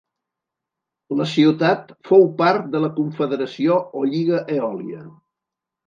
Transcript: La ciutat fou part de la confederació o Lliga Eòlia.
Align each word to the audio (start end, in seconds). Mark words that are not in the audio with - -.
La 1.19 1.27
ciutat 1.33 1.93
fou 2.11 2.27
part 2.41 2.65
de 2.73 2.83
la 2.89 2.91
confederació 2.99 3.79
o 4.03 4.07
Lliga 4.11 4.45
Eòlia. 4.61 5.09